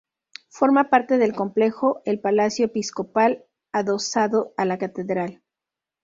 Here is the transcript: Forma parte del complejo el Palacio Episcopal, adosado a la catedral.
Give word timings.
Forma 0.49 0.89
parte 0.89 1.19
del 1.19 1.35
complejo 1.35 2.01
el 2.05 2.19
Palacio 2.19 2.65
Episcopal, 2.65 3.45
adosado 3.71 4.51
a 4.57 4.65
la 4.65 4.79
catedral. 4.79 5.43